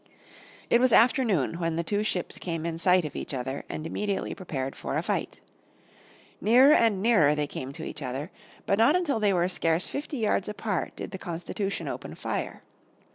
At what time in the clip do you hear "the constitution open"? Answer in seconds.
11.11-12.15